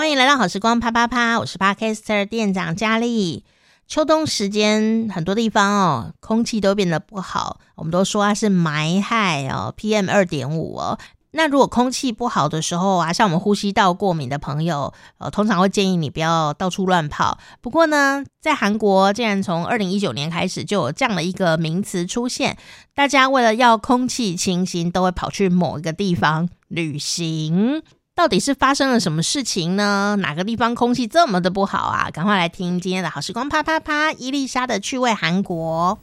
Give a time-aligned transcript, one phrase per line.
[0.00, 3.44] 欢迎来到好时光啪啪啪，我是 Podcaster 店长佳丽。
[3.86, 10.98] 秋冬时间，很多地方哦，空气都变得不好，我们都说它是霾害哦，PM 二点五哦。
[11.32, 17.38] 那如果空气不好的时候啊，像我们呼吸道过敏的朋友，呃，通常会建议你不要到处乱跑。
[17.60, 22.56] 不过呢，在韩国竟然从二零一九年开始就有这样的一个名词出现，
[22.94, 27.82] 大家为了要空气清新，都会跑去某一个地方旅行。
[28.20, 30.14] 到底是发生了什么事情呢？
[30.20, 32.10] 哪个地方空气这么的不好啊？
[32.12, 35.98] 赶快来听今天的好时光啪啪啪，伊丽莎的趣味韩国。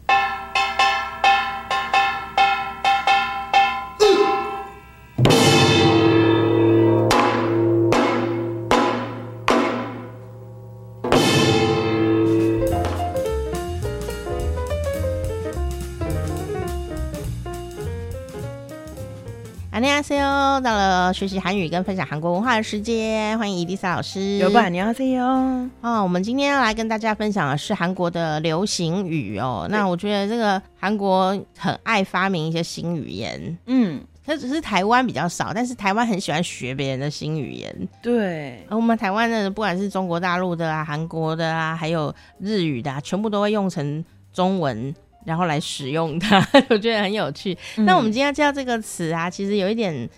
[20.09, 24.37] 大家好，到了学习韩语跟分享韩国文化的时间，欢迎伊丽莎老师。
[24.37, 24.69] 有吧？
[24.69, 25.69] 你好 C O。
[25.81, 29.67] 哦，我们今天要来跟大家分享的是韩国的流行语哦。
[29.69, 37.87] 那我觉得这个韩国很爱发明一些新语言，嗯，可只是台湾比较少，但是台湾很喜欢学别人的新语言。
[38.01, 44.95] 对，而我们台湾的不管是中国大陆的啊、韩国的啊，还有日语的啊，全部都会用成中文。
[45.25, 47.57] 然后来使用它 我觉得很有趣。
[47.77, 50.09] 那我们今天要介这个词啊其实有一点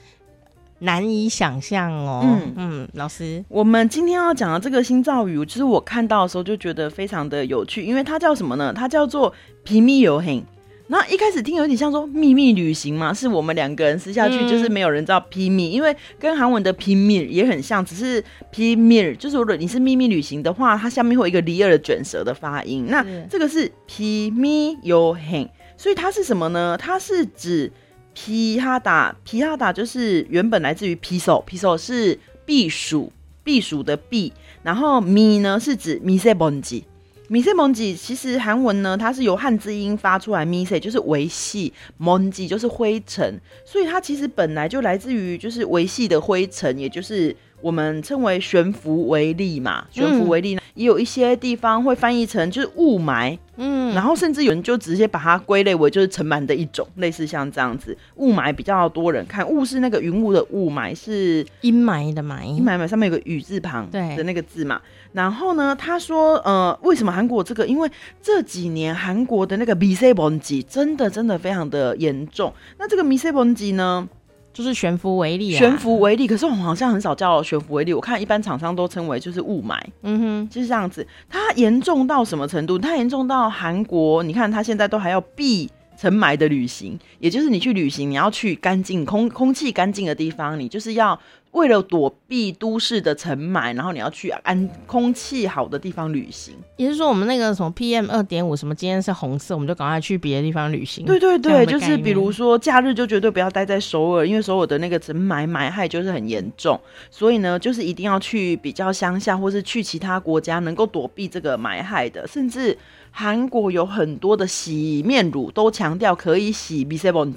[0.80, 2.22] 难以想象哦。
[2.24, 2.54] 嗯。
[2.56, 3.44] 嗯老师。
[3.48, 8.74] 我们今天要讲的这个新造语其实我看到的时候就觉得非常的有趣因为它叫什么呢？
[8.76, 9.34] 它叫做
[9.64, 10.44] 皮米油很。
[10.92, 18.24] 那一开始听有点像说秘密旅行嘛，是我们两个人私下去，就是没有人知道秘密，因为跟韩文的秘密也很像，只是
[18.56, 22.88] 秘密就是如果你是秘密旅行的话，它下面会有一个离二的卷舌的发音。
[22.90, 26.76] 那这个是皮密有行，所以它是什么呢？
[26.76, 27.72] 它是指
[28.16, 36.84] 皮哈达，皮哈达就是原本来自于皮手，皮手是避暑避暑的避，然后米呢是指米塞本吉。
[37.30, 47.36] micemonge 其实韩文呢，它是由汉字音发出来，mic 就是维系，monge 就是灰尘，所以它其实本来就来自于就是维系的灰尘，也就是。
[47.62, 53.94] 我们称为悬浮为例嘛悬浮为例呢也有一些地方会翻译成就是雾霾嗯。
[53.94, 57.98] 然后甚至有人就直接把它归类为就是尘螨的一种类似像这样子。
[58.16, 62.44] 雾霾比较多人看雾是那个云雾的雾霾是阴霾的霾。
[62.44, 64.80] 阴霾嘛上面有个雨字旁对的那个字嘛。
[65.12, 67.66] 然后呢他说呃为什么韩国这个？
[67.66, 67.90] 因为
[68.22, 72.54] 这几年韩国的那个 vc 蹦极真的真的非常的严重。
[72.78, 74.08] 那这个 vc 蹦极呢
[74.54, 76.28] 就是悬浮微粒，啊，悬浮微粒。
[76.28, 79.78] 可是我们好像很少叫悬浮微粒，我看一般厂商都称为就是雾霾。
[80.04, 81.06] 嗯哼，就是这样子。
[81.30, 82.78] 它严重到什么程度？
[82.78, 91.20] 它严重到韩国，你看它现在都还要避尘霾的旅行，也就是你去旅行，你要去干净空空气干净的地方，你就是要。
[91.52, 96.54] 为了躲避都市的尘霾，然后你要去安空气好的地方旅行。
[96.78, 101.04] 也就是说，我们那个什么 PM 二点五，什么今天是红色，我们就赶快去别的地方旅行。
[101.06, 106.80] 对对对，就是比如说假日就绝对不要待在首尔，因为首尔的那个尘霾霾害就是很严重。
[107.10, 112.28] 所以呢，就是一定要去比较乡下，或是去其他国家能够躲避这个霾害的。
[112.28, 112.78] 甚至
[113.12, 117.34] 韩国有很多的洗面乳都强调可以洗 B C B O N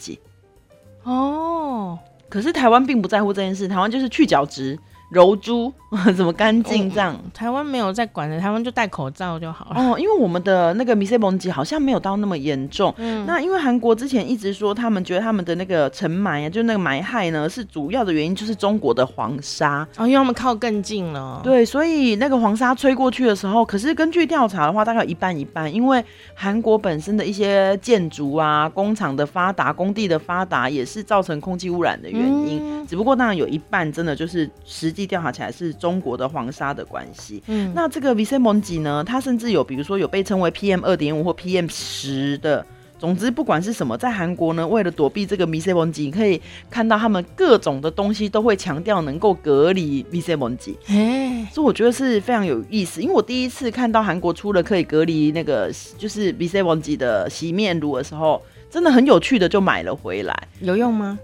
[1.04, 4.78] 哦，可是台湾并不在乎这件事，台湾就是去角质。
[5.12, 5.70] 柔珠，
[6.16, 7.14] 怎么干净这样？
[7.34, 9.74] 台湾没有在管的，台湾就戴口罩就好了。
[9.76, 12.92] 哦，因为我们的那个米塞蒙吉好像没有到那么严重。
[12.96, 19.86] 嗯，那因为韩国之前一直说他们觉得他们的那个尘霾啊，就那个霾害呢，是主要的原因就是中国的黄沙。
[19.98, 21.40] 哦，因为他们靠更近了。
[21.44, 26.02] 对，所以那个黄沙吹过去的时候，可是根据调查的话，大概一半一半，因为
[26.32, 32.60] 韩国本身的一些建筑啊、工厂的发达、工地的发达，也是造成空气污染的原因。
[32.62, 35.01] 嗯、只不过当然有一半真的就是实际。
[35.06, 37.42] 调查起来是中国的黄沙的关系。
[37.46, 37.72] 嗯。
[37.74, 42.64] 那这个 vc n g 呢它甚至有比如说有被称为 pm 二点五或 pm 十的
[42.98, 58.40] 总之不管是什么在韩国呢为了躲避这个 vc 梦 g 你可以看到他们各种的东西都会强调能够隔离 vc 梦 g 哎所以我觉得是非常有意思因为我第一次看到韩国出了可以隔离那个就是 vc 的洗面乳的时候
[58.70, 60.48] 真的很有趣的就买了回来。
[60.60, 61.18] 有用吗？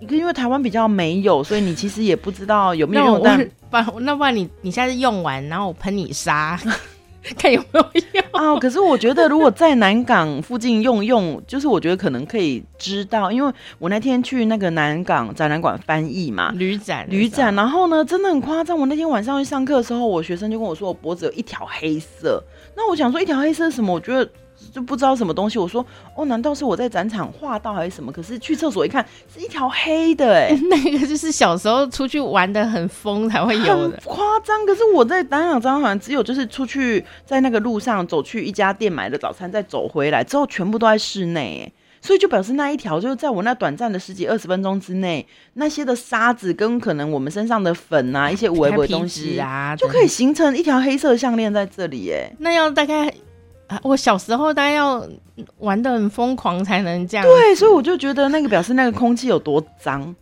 [0.00, 3.22] 因为台湾比较没有，所以你其实也不知道有没有用。
[3.22, 6.58] 但不，那不然你你下次用完，然后我喷你沙，
[7.36, 8.58] 看有没有用啊、哦？
[8.60, 18.78] 可是我觉得如果在南港附近用用，就是我觉得可能可以知道，因为我那天去那个南港展览馆翻译嘛，旅展旅展，然后呢真的很夸张。
[18.78, 22.42] 我那天晚上去上课的时候，我学生就跟我说我脖子有一条黑色，
[22.76, 23.94] 那我想说一条黑色是什么？
[23.94, 24.28] 我觉得。
[24.72, 25.58] 就不知道什么东西。
[25.58, 25.84] 我说
[26.14, 28.12] 哦，难道是我在展场画到还是什么？
[28.12, 34.66] 可是去厕所一看，是一条黑的哎、欸， 那个就是小时候出去玩的很疯才会有的，夸张。
[34.66, 41.72] 可是我在展场张好像只有就是出去在那个路上走去一家店买的早餐，再走回来之后，全部都在室内哎。
[42.02, 52.30] 所以就表示那一条就是在我那短暂的十几二十分钟之内，那些的沙子跟可能我们身上的粉啊，一些微微的东西啊，就可以形成一条黑色的项链在这里耶。
[52.38, 53.12] 那要大概
[53.82, 55.04] 我小时候大概要
[55.58, 57.26] 玩的很疯狂才能这样。
[57.26, 60.14] 对，所以我就觉得那个表示那个空气有多脏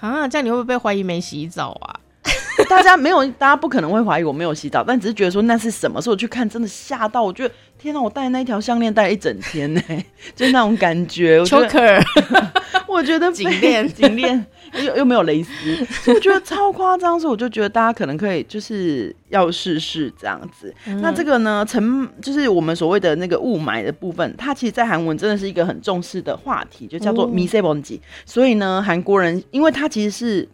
[0.00, 0.26] 啊！
[0.26, 2.00] 这样你会不会被怀疑没洗澡啊？
[2.68, 6.00] 大家没有，大家不可能会怀疑我没有洗澡，但只是觉得说那是什么？
[6.00, 8.00] 所以我去看，真的吓到，我觉得天哪！
[8.00, 9.80] 我戴那一条项链戴了一整天呢，
[10.34, 11.40] 就那种感觉。
[11.44, 12.02] Choker，
[12.90, 14.46] 我觉得紧链紧链
[14.84, 15.52] 又又没有蕾丝。
[16.12, 20.74] 我觉得超夸张所以我就觉得大家可能可以就是要试试这样子。
[21.02, 30.48] 那这个呢成就是我们所谓的那个雾霾的部分它其实在韩文真的是一个很重视的话题就叫做 mesabon 级所以呢韩国人因为它其实是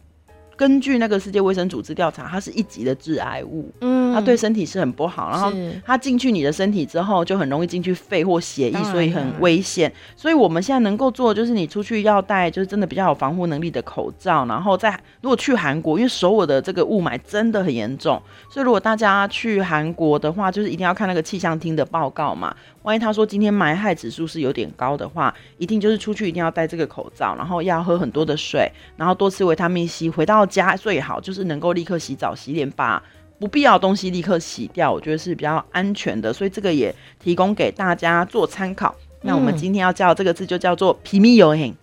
[0.57, 3.71] 根据那个世界卫生组织调查它是一级的致癌物。
[3.81, 5.31] 嗯它对身体是很不好。
[5.31, 5.53] 然后
[5.85, 9.93] 它进去你的身体之后，就很容易进去肺或血液，所以很危险。
[10.17, 14.47] 所以我们现在能够做的就是，你出去要戴，就是真的比较有防护能力的口罩。
[14.47, 22.55] 然后在如果去韩国，因为首尔的这个雾霾真的很严重，所以如果大家去韩国的话，就是一定要看那个气象厅的报告嘛。
[22.83, 30.11] 万一他说今天霾害指数是有点高的话，一定就是出去一定要戴这个口罩，然后要喝很多的水，然后多吃维他命 C。
[30.11, 33.03] 回到家最好就是能够立刻洗澡洗脸，把
[33.39, 36.33] 不必要的东西立刻洗掉，我觉得是比较安全的。
[36.33, 38.95] 所以这个也提供给大家做参考。
[38.99, 41.75] 嗯、那我们今天要教这个字就叫做皮米游行。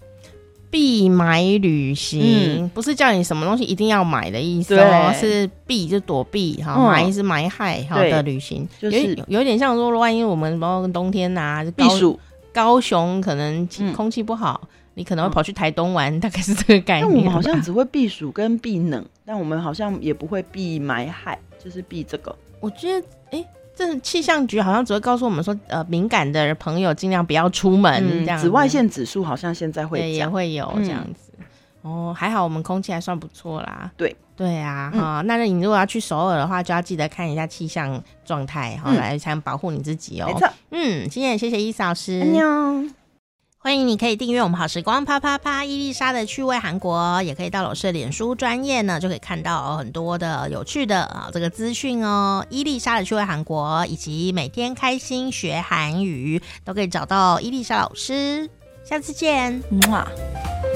[0.69, 9.13] 避买旅行、嗯、不是叫你什么东西一定要买的意思哦，是避就躲避哈，霾、嗯、是霾害好的旅行，就是。
[9.15, 12.17] 有，有点像说，万一我们包括冬天呐、啊，避暑，
[12.53, 17.09] 高雄可能空气不好、嗯，你可能会跑去台东玩，嗯、大概是这个概念。
[17.09, 22.35] 那我们好像只会避暑跟避冷，但我们好像也不会避霾害，就是避这个。
[22.59, 23.47] 我觉得，哎、欸。
[23.73, 27.91] 这气象局好像只会告诉我们说，呃，敏感的朋友尽量不要出门。
[28.05, 31.45] 嗯、这样，紫外线指数好像现在会也会有这样子、嗯。
[31.83, 33.89] 哦，还好我们空气还算不错啦。
[33.95, 40.27] 对对啊，哈、嗯，那你如果要去首尔的话，就要记得看一下气象状态，哈、嗯，来才能保护你自己哦。
[40.27, 40.49] 没错。
[40.71, 42.19] 嗯，今天也谢谢伊嫂老师。
[43.63, 52.43] 欢迎你可以订阅我们好时光啪啪啪伊丽莎的趣味韩国，也可以到老师的脸书专业呢，就可以看到很多的有趣的啊这个资讯哦。
[52.49, 58.49] 伊丽莎的趣味韩国以及每天开心学韩语都可以找到伊丽莎老师。
[58.83, 59.61] 下次见，
[59.91, 60.07] 哇、
[60.63, 60.70] 嗯。